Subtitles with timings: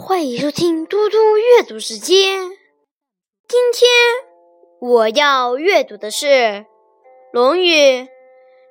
[0.00, 2.50] 欢迎收听嘟嘟阅读时间。
[3.48, 3.90] 今天
[4.80, 6.26] 我要阅读的是
[7.32, 7.72] 《论语·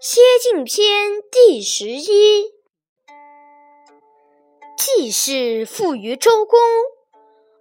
[0.00, 2.52] 先进篇》第十一。
[4.78, 6.60] 季氏富于周公，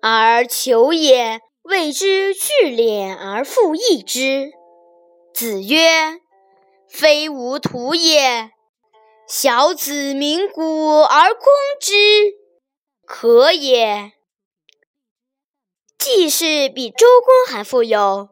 [0.00, 4.50] 而求也为之聚敛而复益之。
[5.32, 6.20] 子曰
[6.90, 8.50] ：“非吾徒也。
[9.28, 11.44] 小子鸣鼓而攻
[11.80, 11.94] 之。”
[13.14, 14.14] 可也。
[15.98, 18.30] 季氏比周公还富有，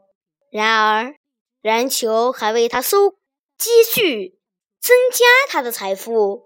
[0.50, 1.16] 然而
[1.60, 3.10] 冉求还为他搜
[3.58, 4.38] 积蓄，
[4.80, 6.44] 增加他的财富。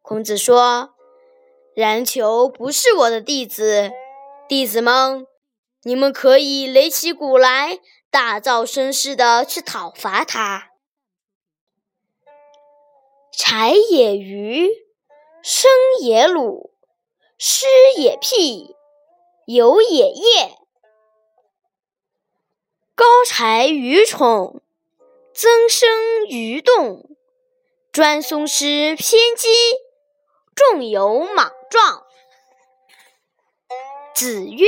[0.00, 0.94] 孔子说
[1.76, 3.92] ：“冉求不是我的弟子，
[4.48, 5.26] 弟子们，
[5.82, 7.78] 你们可以擂起鼓来，
[8.10, 10.70] 大造声势的去讨伐他。”
[13.36, 14.66] 柴也鱼，
[15.42, 16.72] 生也鲁。
[17.38, 17.66] 师
[17.98, 18.74] 也辟，
[19.44, 20.56] 友也业。
[22.94, 24.62] 高柴于宠，
[25.34, 27.10] 增生于动。
[27.92, 29.48] 专松师偏激，
[30.54, 32.06] 仲有莽撞。
[34.14, 34.66] 子曰：“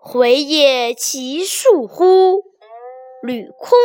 [0.00, 2.44] 回也其恕乎？
[3.22, 3.78] 履空，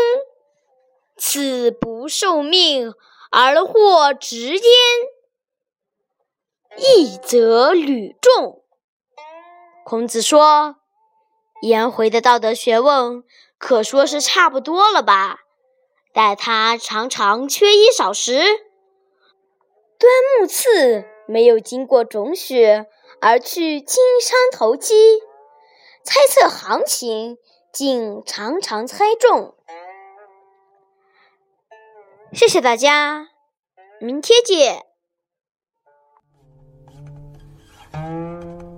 [1.17, 2.93] 此不受命
[3.29, 4.61] 而获直焉。”
[6.79, 8.63] 义则履众。
[9.83, 10.77] 孔子说
[11.61, 13.23] ：“颜回的道德学问
[13.57, 15.41] 可说是差不多了吧？
[16.13, 18.39] 待他常常缺衣少食，
[19.99, 22.65] 端木赐没有经过种许
[23.21, 25.19] 而去经商投机，
[26.03, 27.37] 猜测行情，
[27.71, 29.55] 竟常常猜中。”
[32.31, 33.29] 谢谢大家，
[33.99, 34.85] 明天见。
[37.99, 38.68] Música